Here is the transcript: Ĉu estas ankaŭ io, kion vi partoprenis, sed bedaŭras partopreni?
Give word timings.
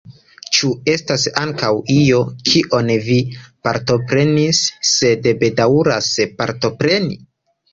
Ĉu 0.57 0.67
estas 0.93 1.25
ankaŭ 1.41 1.69
io, 1.95 2.21
kion 2.51 2.89
vi 3.09 3.19
partoprenis, 3.67 4.63
sed 4.95 5.31
bedaŭras 5.45 6.11
partopreni? 6.41 7.21